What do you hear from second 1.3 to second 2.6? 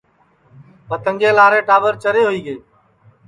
لارے ٹاٻر چرے ہوئی گے